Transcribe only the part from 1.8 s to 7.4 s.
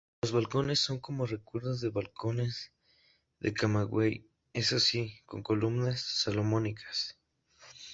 balcones de Camagüey, eso sí, con columnas salomónicas.